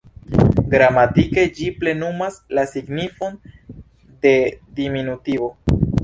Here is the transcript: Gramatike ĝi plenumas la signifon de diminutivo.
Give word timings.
Gramatike 0.71 1.41
ĝi 1.57 1.67
plenumas 1.83 2.39
la 2.59 2.63
signifon 2.71 3.37
de 4.27 4.33
diminutivo. 4.81 5.51